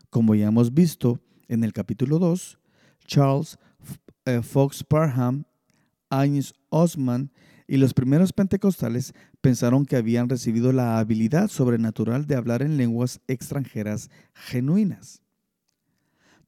Como 0.09 0.35
ya 0.35 0.47
hemos 0.47 0.73
visto 0.73 1.21
en 1.47 1.63
el 1.63 1.73
capítulo 1.73 2.19
2, 2.19 2.59
Charles 3.05 3.57
eh, 4.25 4.41
Fox 4.41 4.83
Parham 4.83 5.45
Agnes 6.09 6.53
Osman 6.69 7.31
y 7.67 7.77
los 7.77 7.93
primeros 7.93 8.31
pentecostales 8.33 9.13
pensaron 9.41 9.85
que 9.85 9.97
habían 9.97 10.29
recibido 10.29 10.71
la 10.71 10.99
habilidad 10.99 11.49
sobrenatural 11.49 12.25
de 12.25 12.35
hablar 12.35 12.61
en 12.61 12.77
lenguas 12.77 13.19
extranjeras 13.27 14.09
genuinas. 14.33 15.21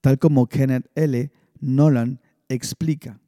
Tal 0.02 0.18
como 0.18 0.48
Kenneth 0.48 0.90
L. 0.96 1.32
Nolan 1.60 2.22
explica. 2.48 3.20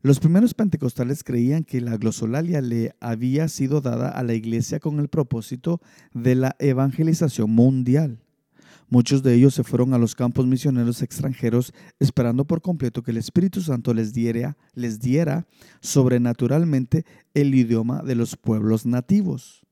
Los 0.00 0.18
primeros 0.18 0.54
pentecostales 0.54 1.22
creían 1.22 1.64
que 1.64 1.80
la 1.80 1.96
glosolalia 1.96 2.60
le 2.60 2.96
había 2.98 3.46
sido 3.48 3.80
dada 3.80 4.08
a 4.08 4.22
la 4.24 4.34
iglesia 4.34 4.80
con 4.80 4.98
el 4.98 5.08
propósito 5.08 5.80
de 6.12 6.34
la 6.34 6.56
evangelización 6.58 7.50
mundial. 7.50 8.21
Muchos 8.92 9.22
de 9.22 9.32
ellos 9.32 9.54
se 9.54 9.64
fueron 9.64 9.94
a 9.94 9.98
los 9.98 10.14
campos 10.14 10.46
misioneros 10.46 11.00
extranjeros 11.00 11.72
esperando 11.98 12.44
por 12.44 12.60
completo 12.60 13.02
que 13.02 13.10
el 13.10 13.16
Espíritu 13.16 13.62
Santo 13.62 13.94
les 13.94 14.12
diera, 14.12 14.58
les 14.74 15.00
diera 15.00 15.46
sobrenaturalmente 15.80 17.06
el 17.32 17.54
idioma 17.54 18.02
de 18.02 18.16
los 18.16 18.36
pueblos 18.36 18.84
nativos. 18.84 19.62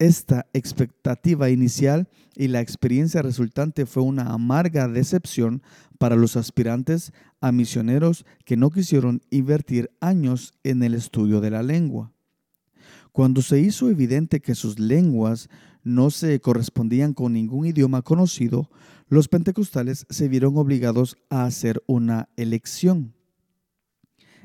Esta 0.00 0.48
expectativa 0.52 1.48
inicial 1.48 2.08
y 2.34 2.48
la 2.48 2.60
experiencia 2.60 3.22
resultante 3.22 3.86
fue 3.86 4.02
una 4.02 4.32
amarga 4.32 4.88
decepción 4.88 5.62
para 5.98 6.16
los 6.16 6.36
aspirantes 6.36 7.12
a 7.40 7.52
misioneros 7.52 8.26
que 8.44 8.56
no 8.56 8.70
quisieron 8.70 9.22
invertir 9.30 9.92
años 10.00 10.54
en 10.64 10.82
el 10.82 10.94
estudio 10.94 11.40
de 11.40 11.50
la 11.50 11.62
lengua. 11.62 12.10
Cuando 13.12 13.42
se 13.42 13.60
hizo 13.60 13.88
evidente 13.90 14.40
que 14.40 14.56
sus 14.56 14.80
lenguas 14.80 15.48
no 15.88 16.10
se 16.10 16.38
correspondían 16.40 17.14
con 17.14 17.32
ningún 17.32 17.66
idioma 17.66 18.02
conocido, 18.02 18.70
los 19.08 19.28
pentecostales 19.28 20.06
se 20.10 20.28
vieron 20.28 20.56
obligados 20.58 21.16
a 21.30 21.44
hacer 21.44 21.82
una 21.86 22.28
elección. 22.36 23.14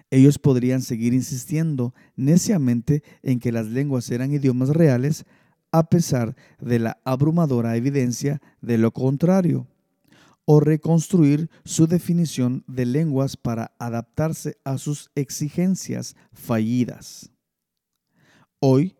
Ellos 0.10 0.40
podrían 0.40 0.82
seguir 0.82 1.14
insistiendo 1.14 1.94
neciamente 2.16 3.04
en 3.24 3.40
que 3.40 3.52
las 3.52 3.68
lenguas 3.68 4.10
eran 4.10 4.32
idiomas 4.32 4.70
reales, 4.70 5.26
a 5.72 5.90
pesar 5.90 6.36
de 6.62 6.80
la 6.80 7.00
abrumadora 7.04 7.76
evidencia 7.76 8.42
de 8.62 8.78
lo 8.78 8.92
contrario, 8.92 9.68
o 10.46 10.60
reconstruir 10.60 11.50
su 11.66 11.88
definición 11.88 12.64
de 12.68 12.86
lenguas 12.86 13.36
para 13.36 13.74
adaptarse 13.80 14.58
a 14.64 14.78
sus 14.78 15.10
exigencias 15.16 16.16
fallidas. 16.32 17.32
Hoy, 18.60 18.96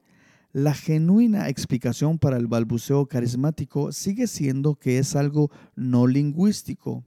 la 0.53 0.75
genuina 0.75 1.50
explicación 1.50 2.19
para 2.19 2.38
el 2.38 2.45
balbuceo 2.45 3.07
carismático 3.07 3.91
sigue 3.91 4.27
siendo 4.27 4.75
que 4.75 5.00
es 5.00 5.15
algo 5.15 5.50
no 5.75 6.05
lingüístico, 6.05 7.03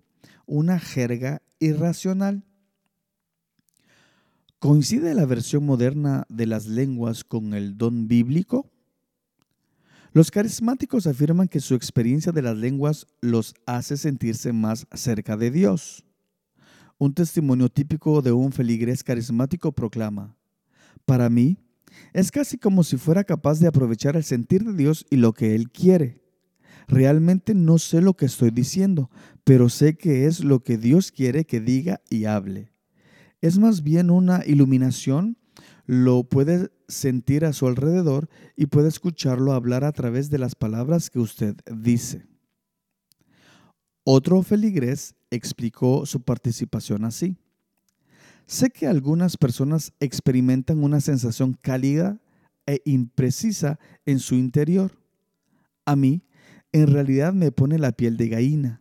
una 0.47 0.81
jerga 0.81 1.41
irracional. 1.61 2.45
¿Coincide 4.59 5.15
la 5.15 5.27
versión 5.27 5.65
moderna 5.65 6.27
de 6.29 6.47
las 6.47 6.67
lenguas 6.67 7.23
con 7.23 7.55
el 7.55 7.79
don 7.79 8.09
bíblico? 8.09 8.69
Los 10.13 10.33
carismáticos 10.33 11.07
afirman 11.07 11.47
que 11.47 11.61
su 11.61 11.75
experiencia 11.75 12.33
de 12.33 12.43
las 12.43 12.57
lenguas 12.57 13.07
los 13.21 13.55
hace 13.65 13.97
sentirse 13.97 14.53
más 14.53 14.89
cerca 14.93 15.37
de 15.37 15.53
Dios. 15.53 16.05
Un 16.99 17.15
testimonio 17.15 17.69
típico 17.69 18.23
de 18.23 18.33
un 18.33 18.51
feligrés 18.51 19.05
carismático 19.05 19.71
proclama, 19.71 20.35
Para 21.05 21.29
mí, 21.29 21.59
es 22.13 22.31
casi 22.31 22.59
como 22.59 22.83
si 22.83 22.97
fuera 22.97 23.25
capaz 23.25 23.61
de 23.61 23.67
aprovechar 23.67 24.17
el 24.17 24.25
sentir 24.25 24.65
de 24.65 24.73
Dios 24.73 25.07
y 25.11 25.17
lo 25.17 25.33
que 25.33 25.55
Él 25.55 25.71
quiere. 25.71 26.23
Realmente 26.89 27.55
no 27.55 27.79
sé 27.79 28.01
lo 28.01 28.15
que 28.15 28.27
estoy 28.27 28.51
diciendo, 28.51 29.11
pero 29.45 29.69
sé 29.69 29.97
que 29.97 30.27
es 30.27 30.45
lo 30.45 30.63
que 30.63 30.79
Dios 30.79 31.11
quiere 31.11 31.45
que 31.45 31.61
diga 31.61 32.01
y 32.09 32.27
hable. 32.27 32.73
Es 33.41 33.59
más 33.59 33.83
bien 33.83 34.11
una 34.11 34.43
iluminación, 34.47 35.37
lo 35.85 36.25
puede 36.25 36.71
sentir 36.89 37.45
a 37.45 37.53
su 37.53 37.67
alrededor 37.67 38.29
y 38.57 38.67
puede 38.67 38.89
escucharlo 38.89 39.53
hablar 39.53 39.85
a 39.85 39.93
través 39.93 40.31
de 40.31 40.39
las 40.39 40.55
palabras 40.55 41.11
que 41.11 41.19
usted 41.19 41.57
dice. 41.73 42.27
Otro 44.05 44.43
feligrés 44.43 45.15
explicó 45.31 46.07
su 46.07 46.23
participación 46.23 47.05
así. 47.05 47.37
Sé 48.47 48.71
que 48.71 48.87
algunas 48.87 49.37
personas 49.37 49.93
experimentan 49.99 50.83
una 50.83 51.01
sensación 51.01 51.59
cálida 51.61 52.21
e 52.65 52.81
imprecisa 52.85 53.79
en 54.05 54.21
su 54.21 54.37
interior. 54.37 54.93
A 55.85 55.97
mí, 55.97 56.23
en 56.73 56.87
realidad 56.87 57.33
me 57.33 57.51
pone 57.51 57.79
la 57.79 57.93
piel 57.93 58.17
de 58.17 58.29
gallina. 58.29 58.81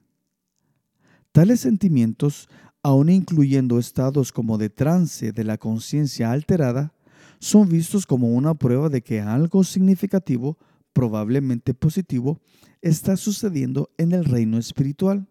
Tales 1.31 1.61
sentimientos, 1.61 2.47
aun 2.83 3.09
incluyendo 3.09 3.79
estados 3.79 4.31
como 4.31 4.57
de 4.59 4.69
trance 4.69 5.31
de 5.31 5.43
la 5.43 5.57
conciencia 5.57 6.31
alterada, 6.31 6.93
son 7.39 7.67
vistos 7.67 8.05
como 8.05 8.29
una 8.29 8.53
prueba 8.53 8.89
de 8.89 9.01
que 9.01 9.19
algo 9.19 9.63
significativo, 9.63 10.57
probablemente 10.93 11.73
positivo, 11.73 12.39
está 12.81 13.17
sucediendo 13.17 13.89
en 13.97 14.11
el 14.11 14.25
reino 14.25 14.57
espiritual. 14.59 15.27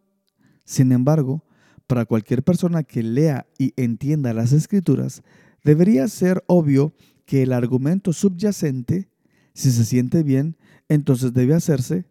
Sin 0.64 0.90
embargo, 0.90 1.44
para 1.86 2.04
cualquier 2.04 2.42
persona 2.42 2.82
que 2.82 3.02
lea 3.02 3.46
y 3.58 3.72
entienda 3.76 4.32
las 4.32 4.52
escrituras, 4.52 5.22
debería 5.62 6.08
ser 6.08 6.42
obvio 6.46 6.94
que 7.26 7.42
el 7.42 7.52
argumento 7.52 8.12
subyacente, 8.12 9.08
si 9.54 9.70
se 9.70 9.84
siente 9.84 10.22
bien, 10.22 10.56
entonces 10.88 11.32
debe 11.32 11.54
hacerse, 11.54 12.06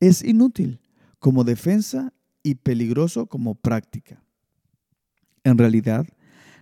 es 0.00 0.24
inútil 0.24 0.80
como 1.18 1.44
defensa 1.44 2.12
y 2.42 2.56
peligroso 2.56 3.26
como 3.26 3.54
práctica. 3.54 4.22
En 5.44 5.58
realidad, 5.58 6.06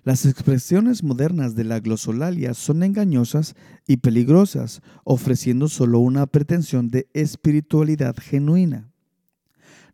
las 0.05 0.25
expresiones 0.25 1.03
modernas 1.03 1.55
de 1.55 1.65
la 1.65 1.81
glosolalia 1.81 2.55
son 2.55 2.83
engañosas 2.83 3.55
y 3.87 3.99
peligrosas, 3.99 4.81
ofreciendo 5.05 5.69
solo 5.69 5.99
una 5.99 6.27
pretensión 6.27 6.89
de 6.89 7.09
espiritualidad 7.13 8.17
genuina. 8.17 8.91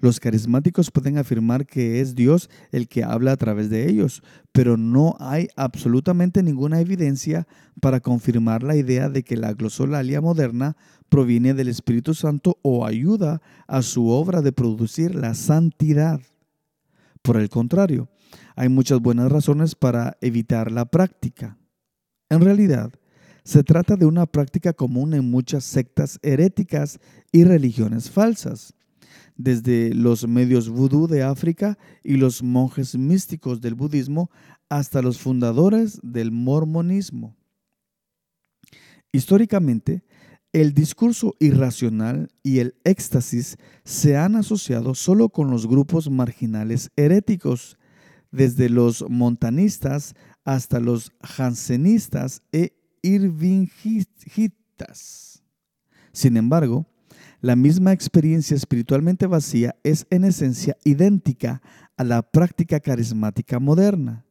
Los 0.00 0.20
carismáticos 0.20 0.90
pueden 0.90 1.18
afirmar 1.18 1.66
que 1.66 2.00
es 2.00 2.14
Dios 2.14 2.50
el 2.72 2.88
que 2.88 3.04
habla 3.04 3.32
a 3.32 3.36
través 3.36 3.70
de 3.70 3.88
ellos, 3.88 4.22
pero 4.52 4.76
no 4.76 5.16
hay 5.20 5.48
absolutamente 5.56 6.42
ninguna 6.42 6.80
evidencia 6.80 7.46
para 7.80 8.00
confirmar 8.00 8.62
la 8.62 8.76
idea 8.76 9.08
de 9.08 9.22
que 9.22 9.36
la 9.36 9.52
glosolalia 9.52 10.20
moderna 10.20 10.76
proviene 11.08 11.54
del 11.54 11.68
Espíritu 11.68 12.14
Santo 12.14 12.58
o 12.62 12.86
ayuda 12.86 13.40
a 13.66 13.82
su 13.82 14.08
obra 14.08 14.42
de 14.42 14.52
producir 14.52 15.14
la 15.14 15.34
santidad. 15.34 16.20
Por 17.22 17.36
el 17.36 17.48
contrario, 17.48 18.08
hay 18.56 18.68
muchas 18.68 19.00
buenas 19.00 19.30
razones 19.30 19.74
para 19.74 20.16
evitar 20.20 20.70
la 20.70 20.84
práctica. 20.84 21.56
En 22.28 22.40
realidad, 22.40 22.92
se 23.44 23.62
trata 23.62 23.96
de 23.96 24.06
una 24.06 24.26
práctica 24.26 24.72
común 24.72 25.14
en 25.14 25.30
muchas 25.30 25.64
sectas 25.64 26.18
heréticas 26.22 26.98
y 27.30 27.44
religiones 27.44 28.10
falsas 28.10 28.74
desde 29.36 29.92
los 29.94 30.26
medios 30.26 30.68
vudú 30.68 31.06
de 31.06 31.22
África 31.22 31.78
y 32.02 32.16
los 32.16 32.42
monjes 32.42 32.96
místicos 32.96 33.60
del 33.60 33.74
budismo 33.74 34.30
hasta 34.68 35.02
los 35.02 35.18
fundadores 35.18 36.00
del 36.02 36.30
mormonismo. 36.30 37.36
Históricamente, 39.12 40.04
el 40.52 40.72
discurso 40.72 41.34
irracional 41.40 42.30
y 42.42 42.60
el 42.60 42.76
éxtasis 42.84 43.56
se 43.84 44.16
han 44.16 44.36
asociado 44.36 44.94
solo 44.94 45.28
con 45.28 45.50
los 45.50 45.66
grupos 45.66 46.08
marginales 46.10 46.90
heréticos, 46.96 47.76
desde 48.30 48.68
los 48.68 49.04
montanistas 49.08 50.14
hasta 50.44 50.80
los 50.80 51.12
jansenistas 51.22 52.42
e 52.52 52.72
irvingitas. 53.02 54.54
Sin 56.12 56.36
embargo, 56.36 56.86
la 57.44 57.56
misma 57.56 57.92
experiencia 57.92 58.56
espiritualmente 58.56 59.26
vacía 59.26 59.76
es 59.82 60.06
en 60.08 60.24
esencia 60.24 60.78
idéntica 60.82 61.60
a 61.98 62.02
la 62.02 62.22
práctica 62.22 62.80
carismática 62.80 63.58
moderna. 63.58 64.24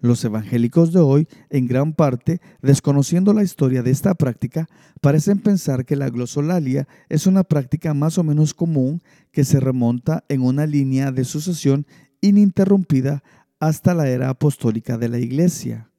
Los 0.00 0.24
evangélicos 0.24 0.90
de 0.90 1.00
hoy, 1.00 1.28
en 1.50 1.66
gran 1.66 1.92
parte, 1.92 2.40
desconociendo 2.62 3.34
la 3.34 3.42
historia 3.42 3.82
de 3.82 3.90
esta 3.90 4.14
práctica, 4.14 4.68
parecen 5.02 5.40
pensar 5.40 5.84
que 5.84 5.96
la 5.96 6.08
glosolalia 6.08 6.88
es 7.10 7.26
una 7.26 7.44
práctica 7.44 7.92
más 7.92 8.16
o 8.16 8.24
menos 8.24 8.54
común 8.54 9.02
que 9.32 9.44
se 9.44 9.60
remonta 9.60 10.24
en 10.30 10.40
una 10.40 10.64
línea 10.64 11.12
de 11.12 11.26
sucesión 11.26 11.86
ininterrumpida 12.22 13.22
hasta 13.60 13.92
la 13.92 14.08
era 14.08 14.30
apostólica 14.30 14.96
de 14.96 15.10
la 15.10 15.18
Iglesia. 15.18 15.90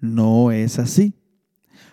No 0.00 0.50
es 0.50 0.80
así. 0.80 1.14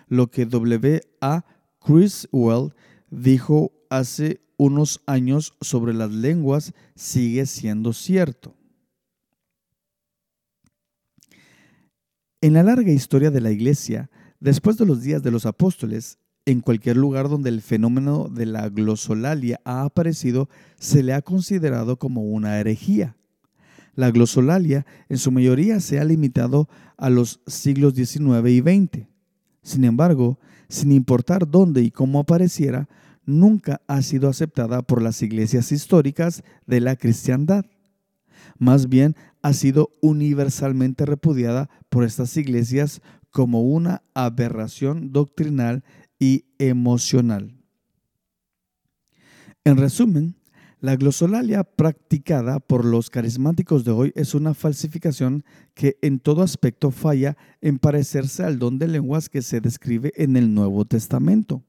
Lo 0.08 0.28
que 0.28 0.44
W. 0.44 1.02
A. 1.20 1.44
Criswell 1.78 2.72
dijo 3.12 3.72
hace 3.90 4.40
unos 4.56 5.02
años 5.06 5.54
sobre 5.60 5.92
las 5.92 6.10
lenguas 6.10 6.72
sigue 6.96 7.46
siendo 7.46 7.92
cierto. 7.92 8.56
En 12.40 12.54
la 12.54 12.64
larga 12.64 12.90
historia 12.90 13.30
de 13.30 13.40
la 13.40 13.52
Iglesia, 13.52 14.10
después 14.40 14.76
de 14.78 14.86
los 14.86 15.02
días 15.02 15.22
de 15.22 15.30
los 15.30 15.46
apóstoles, 15.46 16.18
en 16.44 16.60
cualquier 16.60 16.96
lugar 16.96 17.28
donde 17.28 17.50
el 17.50 17.62
fenómeno 17.62 18.28
de 18.28 18.46
la 18.46 18.68
glosolalia 18.68 19.60
ha 19.64 19.82
aparecido, 19.82 20.48
se 20.76 21.04
le 21.04 21.12
ha 21.12 21.22
considerado 21.22 21.98
como 21.98 22.22
una 22.22 22.58
herejía. 22.58 23.16
La 23.94 24.10
glosolalia 24.10 24.86
en 25.08 25.18
su 25.18 25.30
mayoría 25.30 25.78
se 25.78 26.00
ha 26.00 26.04
limitado 26.04 26.68
a 26.96 27.10
los 27.10 27.40
siglos 27.46 27.94
XIX 27.94 28.48
y 28.48 28.60
XX. 28.60 29.11
Sin 29.62 29.84
embargo, 29.84 30.38
sin 30.68 30.92
importar 30.92 31.48
dónde 31.48 31.82
y 31.82 31.90
cómo 31.90 32.20
apareciera, 32.20 32.88
nunca 33.24 33.80
ha 33.86 34.02
sido 34.02 34.28
aceptada 34.28 34.82
por 34.82 35.02
las 35.02 35.22
iglesias 35.22 35.70
históricas 35.72 36.42
de 36.66 36.80
la 36.80 36.96
cristiandad. 36.96 37.64
Más 38.58 38.88
bien 38.88 39.16
ha 39.42 39.52
sido 39.52 39.90
universalmente 40.00 41.06
repudiada 41.06 41.70
por 41.88 42.04
estas 42.04 42.36
iglesias 42.36 43.00
como 43.30 43.62
una 43.62 44.02
aberración 44.14 45.12
doctrinal 45.12 45.84
y 46.18 46.44
emocional. 46.58 47.56
En 49.64 49.76
resumen, 49.76 50.36
la 50.82 50.96
glosolalia 50.96 51.62
practicada 51.62 52.58
por 52.58 52.84
los 52.84 53.08
carismáticos 53.08 53.84
de 53.84 53.92
hoy 53.92 54.12
es 54.16 54.34
una 54.34 54.52
falsificación 54.52 55.44
que 55.74 55.96
en 56.02 56.18
todo 56.18 56.42
aspecto 56.42 56.90
falla 56.90 57.36
en 57.60 57.78
parecerse 57.78 58.42
al 58.42 58.58
don 58.58 58.80
de 58.80 58.88
lenguas 58.88 59.28
que 59.28 59.42
se 59.42 59.60
describe 59.60 60.12
en 60.16 60.36
el 60.36 60.52
Nuevo 60.52 60.84
Testamento. 60.84 61.62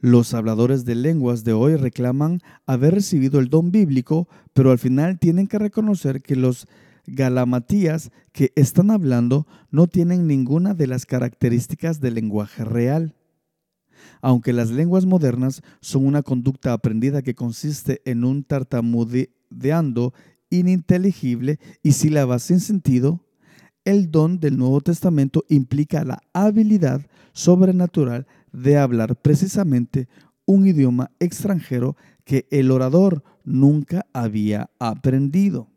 Los 0.00 0.32
habladores 0.32 0.86
de 0.86 0.94
lenguas 0.94 1.44
de 1.44 1.52
hoy 1.52 1.76
reclaman 1.76 2.40
haber 2.64 2.94
recibido 2.94 3.40
el 3.40 3.50
don 3.50 3.70
bíblico, 3.72 4.26
pero 4.54 4.70
al 4.70 4.78
final 4.78 5.18
tienen 5.18 5.46
que 5.46 5.58
reconocer 5.58 6.22
que 6.22 6.34
los 6.34 6.66
galamatías 7.06 8.10
que 8.32 8.52
están 8.56 8.90
hablando 8.90 9.46
no 9.70 9.86
tienen 9.86 10.26
ninguna 10.26 10.72
de 10.72 10.86
las 10.86 11.04
características 11.04 12.00
del 12.00 12.14
lenguaje 12.14 12.64
real. 12.64 13.17
Aunque 14.20 14.52
las 14.52 14.70
lenguas 14.70 15.06
modernas 15.06 15.62
son 15.80 16.06
una 16.06 16.22
conducta 16.22 16.72
aprendida 16.72 17.22
que 17.22 17.34
consiste 17.34 18.02
en 18.04 18.24
un 18.24 18.44
tartamudeando 18.44 20.12
ininteligible 20.50 21.58
y 21.82 21.92
sílabas 21.92 22.42
sin 22.42 22.60
sentido, 22.60 23.24
el 23.84 24.10
don 24.10 24.38
del 24.40 24.58
Nuevo 24.58 24.80
Testamento 24.80 25.44
implica 25.48 26.04
la 26.04 26.20
habilidad 26.32 27.06
sobrenatural 27.32 28.26
de 28.52 28.76
hablar 28.76 29.16
precisamente 29.16 30.08
un 30.44 30.66
idioma 30.66 31.10
extranjero 31.20 31.96
que 32.24 32.46
el 32.50 32.70
orador 32.70 33.22
nunca 33.44 34.06
había 34.12 34.70
aprendido. 34.78 35.68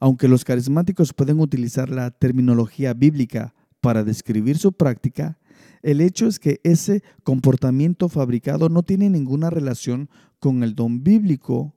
Aunque 0.00 0.28
los 0.28 0.44
carismáticos 0.44 1.12
pueden 1.12 1.40
utilizar 1.40 1.88
la 1.88 2.10
terminología 2.10 2.92
bíblica 2.92 3.54
para 3.80 4.04
describir 4.04 4.58
su 4.58 4.72
práctica, 4.72 5.38
el 5.82 6.00
hecho 6.00 6.26
es 6.26 6.38
que 6.38 6.60
ese 6.62 7.02
comportamiento 7.24 8.08
fabricado 8.08 8.68
no 8.68 8.82
tiene 8.82 9.10
ninguna 9.10 9.50
relación 9.50 10.08
con 10.38 10.62
el 10.62 10.74
don 10.74 11.02
bíblico, 11.02 11.74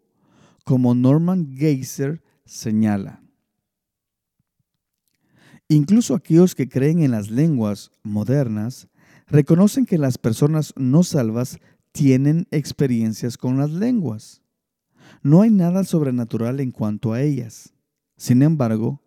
como 0.64 0.96
Norman 0.96 1.56
Geiser 1.56 2.22
señala. 2.46 3.22
Incluso 5.68 6.14
aquellos 6.14 6.54
que 6.54 6.70
creen 6.70 7.02
en 7.02 7.12
las 7.12 7.32
lenguas 7.32 7.92
modernas 8.04 8.88
reconocen 9.28 9.86
que 9.86 9.98
las 9.98 10.18
personas 10.18 10.74
no 10.76 11.04
salvas 11.04 11.60
tienen 11.92 12.48
experiencias 12.52 13.38
con 13.38 13.58
las 13.58 13.72
lenguas. 13.72 14.44
No 15.24 15.42
hay 15.42 15.50
nada 15.50 15.84
sobrenatural 15.84 16.60
en 16.60 16.72
cuanto 16.72 17.14
a 17.14 17.22
ellas. 17.22 17.74
Sin 18.18 18.44
embargo, 18.44 19.02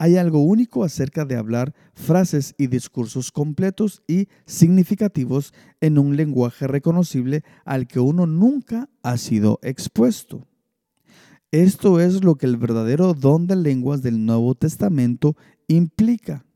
hay 0.00 0.16
algo 0.16 0.40
único 0.40 0.82
acerca 0.82 1.26
de 1.26 1.36
hablar 1.36 1.74
frases 1.92 2.54
y 2.56 2.68
discursos 2.68 3.30
completos 3.30 4.02
y 4.08 4.28
significativos 4.46 5.52
en 5.82 5.98
un 5.98 6.16
lenguaje 6.16 6.66
reconocible 6.66 7.44
al 7.66 7.86
que 7.86 8.00
uno 8.00 8.24
nunca 8.24 8.88
ha 9.02 9.18
sido 9.18 9.58
expuesto. 9.62 10.48
Esto 11.50 12.00
es 12.00 12.24
lo 12.24 12.36
que 12.36 12.46
el 12.46 12.56
verdadero 12.56 13.12
don 13.12 13.46
de 13.46 13.56
lenguas 13.56 14.00
del 14.00 14.24
Nuevo 14.24 14.54
Testamento 14.54 15.36
implica. 15.68 16.46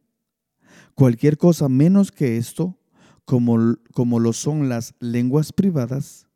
Cualquier 0.95 1.37
cosa 1.37 1.69
menos 1.69 2.13
que 2.13 2.39
esto, 2.39 2.79
como, 3.27 3.77
como 3.93 4.21
lo 4.21 4.33
son 4.33 4.71
las 4.71 4.95
lenguas 5.01 5.53
privadas, 5.53 6.29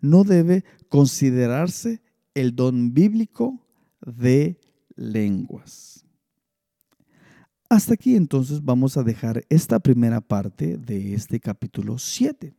no 0.00 0.24
debe 0.24 0.64
considerarse 0.88 2.02
el 2.34 2.56
don 2.56 2.92
bíblico 2.92 3.64
de 4.04 4.58
lenguas. 4.96 5.95
Hasta 7.68 7.94
aquí 7.94 8.14
entonces 8.14 8.64
vamos 8.64 8.96
a 8.96 9.02
dejar 9.02 9.44
esta 9.48 9.80
primera 9.80 10.20
parte 10.20 10.78
de 10.78 11.14
este 11.14 11.40
capítulo 11.40 11.98
7, 11.98 12.54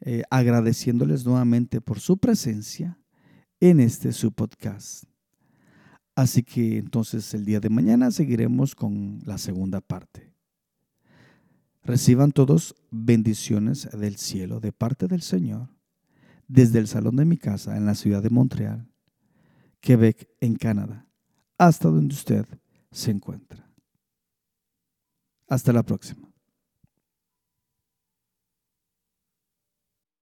eh, 0.00 0.22
agradeciéndoles 0.30 1.26
nuevamente 1.26 1.82
por 1.82 2.00
su 2.00 2.16
presencia 2.16 2.98
en 3.60 3.78
este 3.78 4.12
su 4.12 4.32
podcast. 4.32 5.04
Así 6.14 6.42
que 6.42 6.78
entonces 6.78 7.34
el 7.34 7.44
día 7.44 7.60
de 7.60 7.68
mañana 7.68 8.10
seguiremos 8.10 8.74
con 8.74 9.20
la 9.26 9.36
segunda 9.36 9.82
parte. 9.82 10.32
Reciban 11.84 12.32
todos 12.32 12.74
bendiciones 12.90 13.86
del 13.92 14.16
cielo 14.16 14.60
de 14.60 14.72
parte 14.72 15.08
del 15.08 15.20
Señor 15.20 15.68
desde 16.48 16.78
el 16.78 16.88
salón 16.88 17.16
de 17.16 17.26
mi 17.26 17.36
casa 17.36 17.76
en 17.76 17.84
la 17.84 17.94
ciudad 17.94 18.22
de 18.22 18.30
Montreal, 18.30 18.88
Quebec, 19.80 20.26
en 20.40 20.56
Canadá, 20.56 21.06
hasta 21.58 21.88
donde 21.88 22.14
usted 22.14 22.46
se 22.90 23.10
encuentra. 23.10 23.65
Hasta 25.48 25.72
la 25.72 25.82
próxima. 25.82 26.35